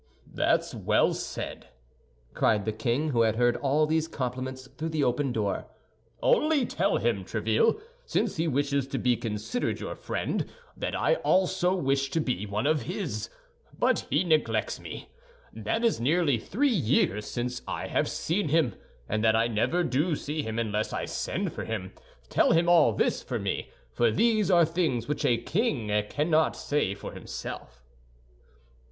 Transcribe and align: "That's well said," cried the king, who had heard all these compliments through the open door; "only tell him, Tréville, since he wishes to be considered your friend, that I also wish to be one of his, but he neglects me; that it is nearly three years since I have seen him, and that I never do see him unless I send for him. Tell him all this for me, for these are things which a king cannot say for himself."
"That's 0.33 0.73
well 0.73 1.13
said," 1.13 1.67
cried 2.33 2.65
the 2.65 2.71
king, 2.71 3.09
who 3.09 3.21
had 3.21 3.35
heard 3.35 3.55
all 3.57 3.85
these 3.85 4.07
compliments 4.07 4.65
through 4.67 4.89
the 4.89 5.03
open 5.03 5.31
door; 5.31 5.67
"only 6.23 6.65
tell 6.65 6.97
him, 6.97 7.23
Tréville, 7.23 7.79
since 8.03 8.37
he 8.37 8.47
wishes 8.47 8.87
to 8.87 8.97
be 8.97 9.15
considered 9.15 9.79
your 9.79 9.93
friend, 9.93 10.49
that 10.75 10.95
I 10.95 11.17
also 11.17 11.75
wish 11.75 12.09
to 12.09 12.19
be 12.19 12.47
one 12.47 12.65
of 12.65 12.81
his, 12.81 13.29
but 13.77 14.07
he 14.09 14.23
neglects 14.23 14.79
me; 14.79 15.09
that 15.53 15.83
it 15.83 15.87
is 15.87 16.01
nearly 16.01 16.39
three 16.39 16.67
years 16.73 17.27
since 17.27 17.61
I 17.67 17.85
have 17.85 18.09
seen 18.09 18.49
him, 18.49 18.73
and 19.07 19.23
that 19.23 19.35
I 19.35 19.47
never 19.47 19.83
do 19.83 20.15
see 20.15 20.41
him 20.41 20.57
unless 20.57 20.93
I 20.93 21.05
send 21.05 21.53
for 21.53 21.65
him. 21.65 21.93
Tell 22.27 22.53
him 22.53 22.67
all 22.67 22.91
this 22.91 23.21
for 23.21 23.37
me, 23.37 23.69
for 23.93 24.09
these 24.09 24.49
are 24.49 24.65
things 24.65 25.07
which 25.07 25.23
a 25.25 25.37
king 25.37 25.89
cannot 26.09 26.55
say 26.55 26.95
for 26.95 27.11
himself." 27.11 27.83